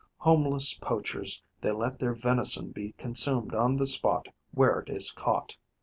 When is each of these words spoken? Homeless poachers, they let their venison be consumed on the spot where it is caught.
Homeless 0.17 0.73
poachers, 0.73 1.43
they 1.61 1.69
let 1.69 1.99
their 1.99 2.15
venison 2.15 2.71
be 2.71 2.93
consumed 2.93 3.53
on 3.53 3.75
the 3.75 3.85
spot 3.85 4.29
where 4.49 4.79
it 4.79 4.89
is 4.89 5.11
caught. 5.11 5.57